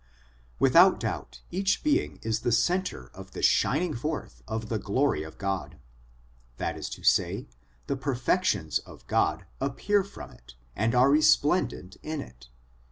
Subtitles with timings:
[0.57, 5.37] Without doubt each being is the centre of the shining forth of the glory of
[5.37, 5.77] God:
[6.57, 7.47] that is to say,
[7.85, 12.49] the perfections of God appear from it and are resplendent in it.